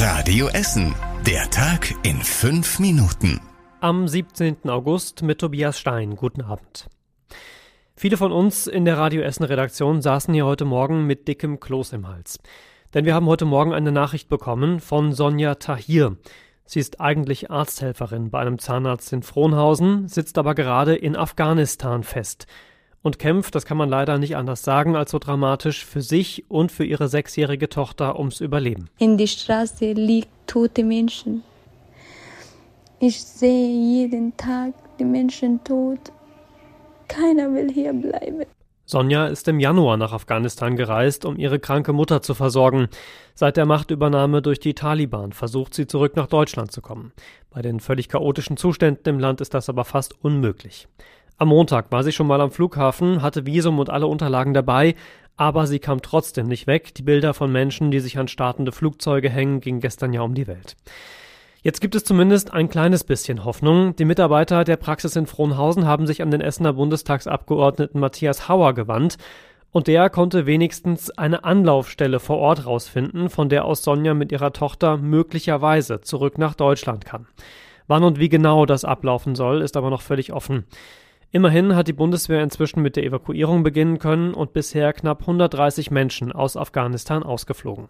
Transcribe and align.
Radio 0.00 0.46
Essen. 0.46 0.94
Der 1.26 1.50
Tag 1.50 1.92
in 2.04 2.18
fünf 2.18 2.78
Minuten. 2.78 3.40
Am 3.80 4.06
17. 4.06 4.68
August 4.68 5.22
mit 5.22 5.40
Tobias 5.40 5.76
Stein. 5.76 6.14
Guten 6.14 6.40
Abend. 6.40 6.86
Viele 7.96 8.16
von 8.16 8.30
uns 8.30 8.68
in 8.68 8.84
der 8.84 8.96
Radio 8.96 9.22
Essen 9.22 9.42
Redaktion 9.42 10.00
saßen 10.00 10.32
hier 10.32 10.46
heute 10.46 10.64
Morgen 10.64 11.08
mit 11.08 11.26
dickem 11.26 11.58
Kloß 11.58 11.94
im 11.94 12.06
Hals. 12.06 12.38
Denn 12.94 13.06
wir 13.06 13.14
haben 13.16 13.26
heute 13.26 13.44
Morgen 13.44 13.72
eine 13.74 13.90
Nachricht 13.90 14.28
bekommen 14.28 14.78
von 14.78 15.12
Sonja 15.12 15.56
Tahir. 15.56 16.16
Sie 16.64 16.78
ist 16.78 17.00
eigentlich 17.00 17.50
Arzthelferin 17.50 18.30
bei 18.30 18.38
einem 18.38 18.60
Zahnarzt 18.60 19.12
in 19.12 19.24
Frohnhausen, 19.24 20.06
sitzt 20.06 20.38
aber 20.38 20.54
gerade 20.54 20.94
in 20.94 21.16
Afghanistan 21.16 22.04
fest 22.04 22.46
und 23.08 23.18
kämpft, 23.18 23.54
das 23.54 23.64
kann 23.64 23.78
man 23.78 23.88
leider 23.88 24.18
nicht 24.18 24.36
anders 24.36 24.62
sagen, 24.62 24.94
als 24.94 25.10
so 25.10 25.18
dramatisch 25.18 25.84
für 25.84 26.02
sich 26.02 26.44
und 26.48 26.70
für 26.70 26.84
ihre 26.84 27.08
sechsjährige 27.08 27.70
Tochter 27.70 28.18
ums 28.18 28.40
Überleben. 28.40 28.90
In 28.98 29.16
der 29.16 29.26
Straße 29.26 29.92
liegen 29.92 30.28
tote 30.46 30.84
Menschen. 30.84 31.42
Ich 33.00 33.24
sehe 33.24 33.70
jeden 33.70 34.36
Tag 34.36 34.74
die 34.98 35.04
Menschen 35.04 35.64
tot. 35.64 36.12
Keiner 37.08 37.54
will 37.54 37.72
hier 37.72 37.94
bleiben. 37.94 38.44
Sonja 38.84 39.26
ist 39.26 39.48
im 39.48 39.60
Januar 39.60 39.96
nach 39.96 40.12
Afghanistan 40.12 40.76
gereist, 40.76 41.24
um 41.24 41.36
ihre 41.36 41.58
kranke 41.58 41.92
Mutter 41.92 42.20
zu 42.22 42.34
versorgen. 42.34 42.88
Seit 43.34 43.56
der 43.56 43.66
Machtübernahme 43.66 44.42
durch 44.42 44.60
die 44.60 44.74
Taliban 44.74 45.32
versucht 45.32 45.74
sie 45.74 45.86
zurück 45.86 46.16
nach 46.16 46.26
Deutschland 46.26 46.72
zu 46.72 46.82
kommen. 46.82 47.12
Bei 47.50 47.62
den 47.62 47.80
völlig 47.80 48.08
chaotischen 48.08 48.56
Zuständen 48.56 49.14
im 49.14 49.20
Land 49.20 49.40
ist 49.40 49.54
das 49.54 49.68
aber 49.68 49.84
fast 49.84 50.14
unmöglich. 50.22 50.88
Am 51.40 51.48
Montag 51.48 51.92
war 51.92 52.02
sie 52.02 52.10
schon 52.10 52.26
mal 52.26 52.40
am 52.40 52.50
Flughafen, 52.50 53.22
hatte 53.22 53.46
Visum 53.46 53.78
und 53.78 53.90
alle 53.90 54.08
Unterlagen 54.08 54.54
dabei, 54.54 54.96
aber 55.36 55.68
sie 55.68 55.78
kam 55.78 56.02
trotzdem 56.02 56.48
nicht 56.48 56.66
weg. 56.66 56.92
Die 56.96 57.02
Bilder 57.02 57.32
von 57.32 57.52
Menschen, 57.52 57.92
die 57.92 58.00
sich 58.00 58.18
an 58.18 58.26
startende 58.26 58.72
Flugzeuge 58.72 59.30
hängen, 59.30 59.60
gingen 59.60 59.78
gestern 59.78 60.12
ja 60.12 60.22
um 60.22 60.34
die 60.34 60.48
Welt. 60.48 60.76
Jetzt 61.62 61.80
gibt 61.80 61.94
es 61.94 62.02
zumindest 62.02 62.52
ein 62.52 62.68
kleines 62.68 63.04
bisschen 63.04 63.44
Hoffnung. 63.44 63.94
Die 63.94 64.04
Mitarbeiter 64.04 64.64
der 64.64 64.76
Praxis 64.76 65.14
in 65.14 65.28
Frohnhausen 65.28 65.86
haben 65.86 66.08
sich 66.08 66.22
an 66.22 66.32
den 66.32 66.40
Essener 66.40 66.72
Bundestagsabgeordneten 66.72 68.00
Matthias 68.00 68.48
Hauer 68.48 68.74
gewandt. 68.74 69.16
Und 69.70 69.86
der 69.86 70.10
konnte 70.10 70.44
wenigstens 70.44 71.10
eine 71.10 71.44
Anlaufstelle 71.44 72.18
vor 72.18 72.38
Ort 72.38 72.66
rausfinden, 72.66 73.30
von 73.30 73.48
der 73.48 73.64
aus 73.64 73.84
Sonja 73.84 74.14
mit 74.14 74.32
ihrer 74.32 74.52
Tochter 74.52 74.96
möglicherweise 74.96 76.00
zurück 76.00 76.36
nach 76.36 76.54
Deutschland 76.54 77.04
kann. 77.04 77.28
Wann 77.86 78.02
und 78.02 78.18
wie 78.18 78.28
genau 78.28 78.66
das 78.66 78.84
ablaufen 78.84 79.36
soll, 79.36 79.62
ist 79.62 79.76
aber 79.76 79.90
noch 79.90 80.02
völlig 80.02 80.32
offen. 80.32 80.64
Immerhin 81.30 81.76
hat 81.76 81.88
die 81.88 81.92
Bundeswehr 81.92 82.42
inzwischen 82.42 82.80
mit 82.80 82.96
der 82.96 83.04
Evakuierung 83.04 83.62
beginnen 83.62 83.98
können 83.98 84.32
und 84.32 84.54
bisher 84.54 84.94
knapp 84.94 85.20
130 85.20 85.90
Menschen 85.90 86.32
aus 86.32 86.56
Afghanistan 86.56 87.22
ausgeflogen. 87.22 87.88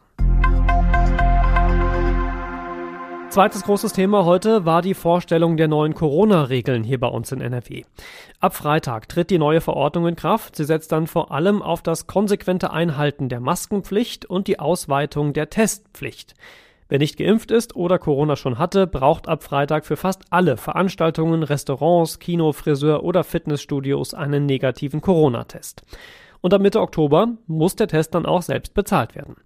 Zweites 3.30 3.62
großes 3.62 3.92
Thema 3.92 4.25
heute 4.25 4.64
war 4.64 4.83
die 4.83 4.95
Vorstellung 4.95 5.56
der 5.56 5.69
neuen 5.69 5.95
Corona-Regeln 5.95 6.83
hier 6.83 6.98
bei 6.98 7.06
uns 7.06 7.30
in 7.30 7.41
NRW. 7.41 7.84
Ab 8.41 8.56
Freitag 8.56 9.08
tritt 9.08 9.30
die 9.30 9.39
neue 9.39 9.61
Verordnung 9.61 10.08
in 10.08 10.17
Kraft. 10.17 10.56
Sie 10.56 10.64
setzt 10.64 10.91
dann 10.91 11.06
vor 11.06 11.30
allem 11.30 11.62
auf 11.62 11.83
das 11.83 12.08
konsequente 12.08 12.73
Einhalten 12.73 13.28
der 13.28 13.39
Maskenpflicht 13.39 14.25
und 14.25 14.48
die 14.48 14.58
Ausweitung 14.58 15.33
der 15.33 15.50
Testpflicht. 15.50 16.34
Wer 16.89 16.98
nicht 16.98 17.19
geimpft 17.19 17.50
ist 17.50 17.77
oder 17.77 17.98
Corona 17.98 18.34
schon 18.34 18.58
hatte, 18.58 18.86
braucht 18.86 19.28
ab 19.28 19.42
Freitag 19.42 19.84
für 19.84 19.97
fast 19.97 20.22
alle 20.31 20.56
Veranstaltungen, 20.56 21.42
Restaurants, 21.42 22.19
Kino, 22.19 22.53
Friseur 22.53 23.05
oder 23.05 23.25
Fitnessstudios 23.25 24.14
einen 24.14 24.47
negativen 24.47 25.03
Corona-Test. 25.03 25.83
Und 26.41 26.55
ab 26.55 26.62
Mitte 26.62 26.80
Oktober 26.80 27.28
muss 27.47 27.77
der 27.77 27.89
Test 27.89 28.14
dann 28.14 28.25
auch 28.25 28.41
selbst 28.41 28.72
bezahlt 28.72 29.14
werden. 29.14 29.36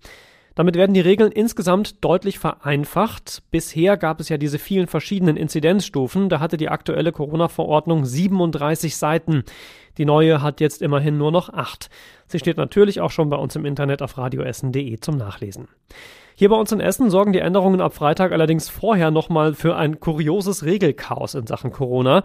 Damit 0.54 0.76
werden 0.76 0.92
die 0.92 1.00
Regeln 1.00 1.32
insgesamt 1.32 2.04
deutlich 2.04 2.38
vereinfacht. 2.38 3.42
Bisher 3.50 3.96
gab 3.96 4.20
es 4.20 4.28
ja 4.28 4.36
diese 4.36 4.58
vielen 4.58 4.86
verschiedenen 4.86 5.36
Inzidenzstufen. 5.36 6.28
Da 6.28 6.40
hatte 6.40 6.58
die 6.58 6.68
aktuelle 6.68 7.10
Corona-Verordnung 7.10 8.04
37 8.04 8.96
Seiten. 8.96 9.44
Die 9.98 10.04
neue 10.04 10.42
hat 10.42 10.60
jetzt 10.60 10.82
immerhin 10.82 11.16
nur 11.16 11.32
noch 11.32 11.48
acht. 11.48 11.88
Sie 12.26 12.38
steht 12.38 12.58
natürlich 12.58 13.00
auch 13.00 13.10
schon 13.10 13.30
bei 13.30 13.36
uns 13.36 13.56
im 13.56 13.64
Internet 13.64 14.02
auf 14.02 14.18
radioessen.de 14.18 15.00
zum 15.00 15.16
Nachlesen. 15.16 15.68
Hier 16.34 16.48
bei 16.48 16.56
uns 16.56 16.72
in 16.72 16.80
Essen 16.80 17.10
sorgen 17.10 17.32
die 17.32 17.40
Änderungen 17.40 17.80
ab 17.80 17.94
Freitag 17.94 18.32
allerdings 18.32 18.68
vorher 18.68 19.10
nochmal 19.10 19.54
für 19.54 19.76
ein 19.76 20.00
kurioses 20.00 20.64
Regelchaos 20.64 21.34
in 21.34 21.46
Sachen 21.46 21.72
Corona. 21.72 22.24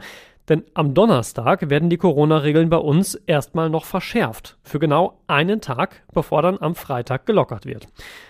Denn 0.49 0.63
am 0.73 0.93
Donnerstag 0.93 1.69
werden 1.69 1.89
die 1.89 1.97
Corona-Regeln 1.97 2.69
bei 2.69 2.77
uns 2.77 3.15
erstmal 3.15 3.69
noch 3.69 3.83
verschärft. 3.83 4.57
Für 4.63 4.79
genau 4.79 5.19
einen 5.27 5.59
Tag, 5.59 6.03
bevor 6.13 6.41
dann 6.41 6.57
am 6.61 6.73
Freitag 6.73 7.25
gelockert 7.25 7.65
wird. 7.65 7.87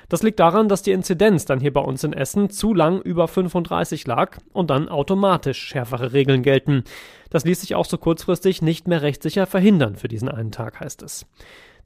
Das 0.09 0.23
liegt 0.23 0.39
daran, 0.39 0.67
dass 0.67 0.81
die 0.81 0.93
Inzidenz 0.93 1.45
dann 1.45 1.59
hier 1.59 1.73
bei 1.73 1.81
uns 1.81 2.03
in 2.03 2.13
Essen 2.13 2.49
zu 2.49 2.73
lang 2.73 3.01
über 3.01 3.27
35 3.27 4.07
lag 4.07 4.37
und 4.51 4.71
dann 4.71 4.89
automatisch 4.89 5.59
schärfere 5.59 6.13
Regeln 6.13 6.41
gelten. 6.41 6.85
Das 7.29 7.45
ließ 7.45 7.61
sich 7.61 7.75
auch 7.75 7.85
so 7.85 7.99
kurzfristig 7.99 8.63
nicht 8.63 8.87
mehr 8.87 9.03
rechtssicher 9.03 9.45
verhindern 9.45 9.95
für 9.95 10.07
diesen 10.07 10.29
einen 10.29 10.51
Tag, 10.51 10.79
heißt 10.79 11.03
es. 11.03 11.27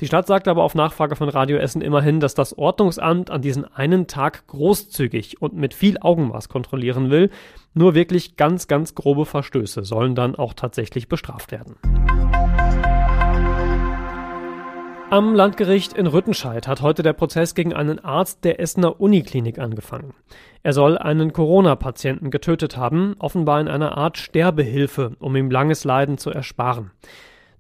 Die 0.02 0.08
Stadt 0.08 0.26
sagt 0.26 0.48
aber 0.48 0.64
auf 0.64 0.74
Nachfrage 0.74 1.16
von 1.16 1.30
Radio 1.30 1.58
Essen 1.58 1.80
immerhin, 1.80 2.20
dass 2.20 2.34
das 2.34 2.58
Ordnungsamt 2.58 3.30
an 3.30 3.44
diesen 3.44 3.66
einen 3.66 4.08
Tag 4.08 4.48
großzügig 4.48 5.44
und 5.44 5.56
mit 5.56 5.76
viel 5.76 6.00
Augenmaß 6.02 6.50
kontrollieren 6.50 7.12
will. 7.12 7.30
Nur 7.76 7.94
wirklich 7.94 8.36
ganz, 8.36 8.68
ganz 8.68 8.96
grobe 8.96 9.28
Verstöße 9.28 9.84
sollen 9.84 10.16
dann 10.16 10.36
auch 10.36 10.56
tatsächlich 10.56 11.08
bestraft 11.08 11.52
werden. 11.52 11.76
Am 15.12 15.36
Landgericht 15.36 15.94
in 15.94 16.08
Rüttenscheid 16.08 16.68
hat 16.68 16.82
heute 16.82 17.04
der 17.04 17.14
Prozess 17.14 17.54
gegen 17.54 17.74
einen 17.74 18.00
Arzt 18.00 18.44
der 18.44 18.60
Essener 18.60 19.00
Uniklinik 19.00 19.60
angefangen. 19.60 20.16
Er 20.64 20.74
soll 20.74 20.98
einen 20.98 21.32
Corona-Patienten 21.32 22.32
getötet 22.32 22.76
haben, 22.76 23.16
offenbar 23.20 23.62
in 23.62 23.68
einer 23.68 24.00
Art 24.00 24.18
Sterbehilfe, 24.18 25.12
um 25.20 25.36
ihm 25.36 25.52
langes 25.52 25.84
Leiden 25.84 26.18
zu 26.18 26.32
ersparen. 26.32 26.90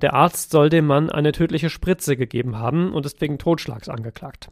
Der 0.02 0.16
Arzt 0.16 0.52
soll 0.52 0.70
dem 0.70 0.88
Mann 0.88 1.10
eine 1.10 1.32
tödliche 1.32 1.70
Spritze 1.70 2.18
gegeben 2.18 2.58
haben 2.58 2.94
und 2.94 3.06
ist 3.06 3.22
wegen 3.22 3.38
Totschlags 3.38 3.88
angeklagt. 3.88 4.50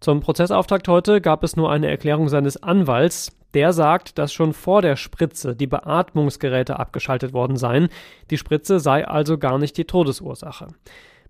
Zum 0.00 0.20
Prozessauftakt 0.20 0.86
heute 0.86 1.20
gab 1.20 1.42
es 1.42 1.56
nur 1.56 1.72
eine 1.72 1.88
Erklärung 1.88 2.28
seines 2.28 2.62
Anwalts. 2.62 3.36
Der 3.54 3.72
sagt, 3.72 4.18
dass 4.18 4.32
schon 4.32 4.52
vor 4.52 4.82
der 4.82 4.96
Spritze 4.96 5.54
die 5.54 5.66
Beatmungsgeräte 5.66 6.78
abgeschaltet 6.78 7.32
worden 7.32 7.56
seien. 7.56 7.88
Die 8.30 8.36
Spritze 8.36 8.80
sei 8.80 9.06
also 9.06 9.38
gar 9.38 9.58
nicht 9.58 9.76
die 9.78 9.84
Todesursache. 9.84 10.68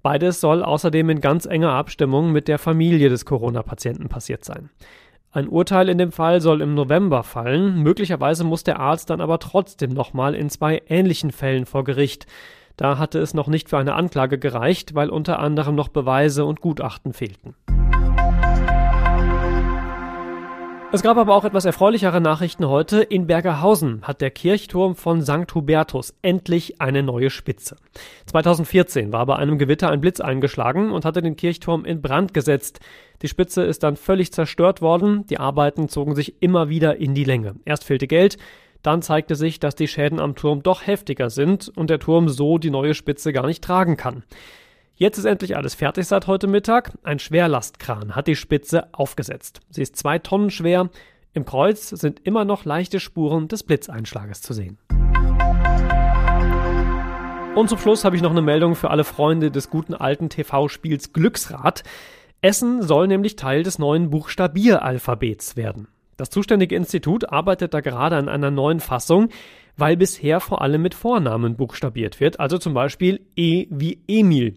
Beides 0.03 0.41
soll 0.41 0.63
außerdem 0.63 1.09
in 1.11 1.21
ganz 1.21 1.47
enger 1.47 1.73
Abstimmung 1.73 2.33
mit 2.33 2.49
der 2.49 2.59
Familie 2.59 3.09
des 3.09 3.25
Corona-Patienten 3.25 4.09
passiert 4.09 4.45
sein. 4.45 4.71
Ein 5.33 5.49
Urteil 5.49 5.89
in 5.89 5.99
dem 5.99 6.13
Fall 6.13 6.41
soll 6.41 6.61
im 6.61 6.75
November 6.75 7.23
fallen. 7.23 7.83
Möglicherweise 7.83 8.45
muss 8.45 8.65
der 8.65 8.81
Arzt 8.81 9.11
dann 9.11 9.21
aber 9.21 9.39
trotzdem 9.39 9.91
nochmal 9.91 10.35
in 10.35 10.49
zwei 10.49 10.83
ähnlichen 10.89 11.31
Fällen 11.31 11.67
vor 11.67 11.85
Gericht. 11.85 12.27
Da 12.77 12.99
hatte 12.99 13.21
es 13.21 13.35
noch 13.35 13.47
nicht 13.47 13.69
für 13.69 13.79
eine 13.79 13.95
Anklage 13.95 14.39
gereicht, 14.39 14.95
weil 14.95 15.09
unter 15.09 15.39
anderem 15.39 15.75
noch 15.77 15.89
Beweise 15.89 16.45
und 16.45 16.61
Gutachten 16.61 17.13
fehlten. 17.13 17.55
Es 20.95 21.03
gab 21.03 21.17
aber 21.17 21.35
auch 21.35 21.45
etwas 21.45 21.65
erfreulichere 21.65 22.21
Nachrichten 22.21 22.69
heute. 22.69 23.03
In 23.03 23.27
Bergerhausen 23.27 24.03
hat 24.03 24.21
der 24.21 24.31
Kirchturm 24.31 24.95
von 24.95 25.23
St. 25.23 25.53
Hubertus 25.53 26.15
endlich 26.23 26.81
eine 26.81 27.03
neue 27.03 27.31
Spitze. 27.31 27.77
2014 28.27 29.13
war 29.13 29.27
bei 29.27 29.35
einem 29.35 29.59
Gewitter 29.59 29.91
ein 29.91 30.01
Blitz 30.01 30.21
eingeschlagen 30.21 30.93
und 30.93 31.05
hatte 31.05 31.21
den 31.21 31.35
Kirchturm 31.35 31.85
in 31.85 32.01
Brand 32.01 32.33
gesetzt. 32.33 32.79
Die 33.23 33.29
Spitze 33.29 33.65
ist 33.65 33.83
dann 33.83 33.97
völlig 33.97 34.33
zerstört 34.33 34.83
worden. 34.83 35.27
Die 35.27 35.41
Arbeiten 35.41 35.89
zogen 35.89 36.15
sich 36.15 36.41
immer 36.41 36.69
wieder 36.69 36.97
in 36.97 37.13
die 37.13 37.25
Länge. 37.25 37.57
Erst 37.65 37.83
fehlte 37.83 38.07
Geld, 38.07 38.39
dann 38.85 39.03
zeigte 39.03 39.35
sich, 39.35 39.59
dass 39.59 39.75
die 39.75 39.89
Schäden 39.89 40.21
am 40.21 40.37
Turm 40.37 40.63
doch 40.63 40.87
heftiger 40.87 41.31
sind 41.31 41.69
und 41.75 41.91
der 41.91 41.99
Turm 41.99 42.29
so 42.29 42.59
die 42.59 42.71
neue 42.71 42.95
Spitze 42.95 43.33
gar 43.33 43.47
nicht 43.47 43.65
tragen 43.65 43.97
kann. 43.97 44.25
Jetzt 44.95 45.19
ist 45.19 45.25
endlich 45.25 45.57
alles 45.57 45.75
fertig 45.75 46.07
seit 46.07 46.27
heute 46.27 46.47
Mittag. 46.47 46.93
Ein 47.03 47.19
Schwerlastkran 47.19 48.15
hat 48.15 48.29
die 48.29 48.37
Spitze 48.37 48.89
aufgesetzt. 48.93 49.61
Sie 49.71 49.83
ist 49.83 49.97
zwei 49.97 50.19
Tonnen 50.19 50.51
schwer. 50.51 50.91
Im 51.33 51.45
Kreuz 51.45 51.89
sind 51.89 52.21
immer 52.25 52.45
noch 52.45 52.65
leichte 52.65 53.01
Spuren 53.01 53.49
des 53.49 53.65
Blitzeinschlages 53.65 54.43
zu 54.43 54.53
sehen. 54.53 54.79
Und 57.57 57.69
zum 57.69 57.79
Schluss 57.79 58.05
habe 58.05 58.17
ich 58.17 58.23
noch 58.23 58.33
eine 58.33 58.43
Meldung 58.43 58.75
für 58.75 58.91
alle 58.91 59.05
Freunde 59.05 59.51
des 59.51 59.71
guten 59.71 59.95
alten 59.95 60.29
TV-Spiels 60.29 61.13
Glücksrad. 61.13 61.85
Essen 62.43 62.83
soll 62.83 63.09
nämlich 63.09 63.37
Teil 63.37 63.63
des 63.63 63.79
neuen 63.79 64.11
Buchstabieralphabets 64.11 65.57
werden. 65.57 65.89
Das 66.17 66.31
zuständige 66.31 66.77
Institut 66.77 67.31
arbeitet 67.31 67.75
da 67.75 67.81
gerade 67.81 68.17
an 68.17 68.29
einer 68.29 68.51
neuen 68.51 68.81
Fassung, 68.81 69.29
weil 69.77 69.97
bisher 69.97 70.41
vor 70.41 70.63
allem 70.63 70.83
mit 70.83 70.95
Vornamen 70.95 71.57
buchstabiert 71.57 72.21
wird, 72.21 72.39
also 72.39 72.59
zum 72.59 72.75
Beispiel 72.75 73.21
E 73.37 73.67
wie 73.71 73.99
Emil. 74.07 74.55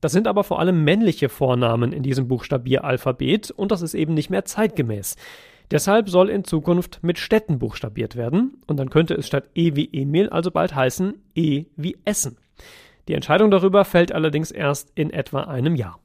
Das 0.00 0.12
sind 0.12 0.26
aber 0.26 0.44
vor 0.44 0.58
allem 0.58 0.84
männliche 0.84 1.28
Vornamen 1.28 1.92
in 1.92 2.02
diesem 2.02 2.28
Buchstabieralphabet 2.28 3.50
und 3.52 3.70
das 3.70 3.82
ist 3.82 3.94
eben 3.94 4.14
nicht 4.14 4.30
mehr 4.30 4.44
zeitgemäß. 4.44 5.16
Deshalb 5.70 6.10
soll 6.10 6.28
in 6.28 6.44
Zukunft 6.44 6.98
mit 7.02 7.18
Städten 7.18 7.58
buchstabiert 7.58 8.16
werden 8.16 8.58
und 8.66 8.78
dann 8.78 8.90
könnte 8.90 9.14
es 9.14 9.26
statt 9.26 9.44
E 9.54 9.74
wie 9.74 9.88
Emil 9.92 10.28
also 10.28 10.50
bald 10.50 10.74
heißen 10.74 11.14
E 11.34 11.64
wie 11.76 11.96
Essen. 12.04 12.36
Die 13.08 13.14
Entscheidung 13.14 13.50
darüber 13.50 13.84
fällt 13.84 14.12
allerdings 14.12 14.50
erst 14.50 14.90
in 14.94 15.10
etwa 15.10 15.44
einem 15.44 15.74
Jahr. 15.74 16.01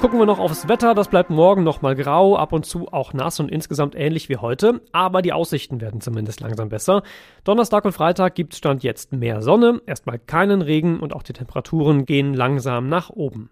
Gucken 0.00 0.20
wir 0.20 0.26
noch 0.26 0.38
aufs 0.38 0.68
Wetter, 0.68 0.94
das 0.94 1.08
bleibt 1.08 1.28
morgen 1.28 1.64
nochmal 1.64 1.96
grau, 1.96 2.36
ab 2.36 2.52
und 2.52 2.64
zu 2.64 2.86
auch 2.92 3.12
nass 3.12 3.40
und 3.40 3.50
insgesamt 3.50 3.96
ähnlich 3.96 4.28
wie 4.28 4.36
heute, 4.36 4.80
aber 4.92 5.22
die 5.22 5.32
Aussichten 5.32 5.80
werden 5.80 6.00
zumindest 6.00 6.38
langsam 6.40 6.68
besser. 6.68 7.02
Donnerstag 7.42 7.84
und 7.84 7.92
Freitag 7.92 8.36
gibt's 8.36 8.58
Stand 8.58 8.84
jetzt 8.84 9.12
mehr 9.12 9.42
Sonne, 9.42 9.82
erstmal 9.86 10.20
keinen 10.20 10.62
Regen 10.62 11.00
und 11.00 11.12
auch 11.12 11.24
die 11.24 11.32
Temperaturen 11.32 12.06
gehen 12.06 12.32
langsam 12.32 12.88
nach 12.88 13.10
oben. 13.10 13.50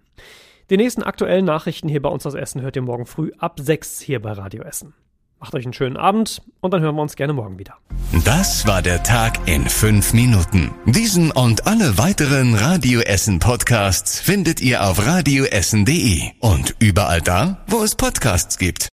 Die 0.71 0.77
nächsten 0.77 1.03
aktuellen 1.03 1.45
Nachrichten 1.45 1.89
hier 1.89 2.01
bei 2.01 2.09
uns 2.09 2.25
aus 2.27 2.35
Essen 2.35 2.63
hört 2.63 2.77
ihr 2.77 2.83
morgen 2.83 3.07
früh 3.07 3.33
ab 3.39 3.59
6 3.59 4.01
hier 4.01 4.23
bei 4.23 4.31
Radio 4.31 4.63
Essen. 4.63 4.95
Macht 5.41 5.55
euch 5.55 5.65
einen 5.65 5.75
schönen 5.75 5.97
Abend 5.97 6.43
und 6.61 6.73
dann 6.73 6.81
hören 6.81 6.95
wir 6.97 7.03
uns 7.03 7.15
gerne 7.17 7.33
morgen 7.33 7.59
wieder. 7.59 7.75
Das 8.25 8.67
war 8.67 8.81
der 8.83 9.03
Tag 9.03 9.47
in 9.47 9.69
fünf 9.69 10.13
Minuten. 10.13 10.73
Diesen 10.87 11.31
und 11.31 11.67
alle 11.67 11.99
weiteren 11.99 12.55
Radio 12.55 13.01
Essen 13.01 13.39
Podcasts 13.39 14.19
findet 14.19 14.61
ihr 14.61 14.85
auf 14.85 15.05
radioessen.de 15.05 16.23
und 16.41 16.75
überall 16.79 17.21
da, 17.21 17.59
wo 17.67 17.83
es 17.83 17.95
Podcasts 17.95 18.59
gibt. 18.59 18.85